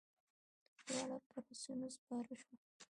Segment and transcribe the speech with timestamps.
[0.87, 2.59] دواړه پر آسونو سپاره شول.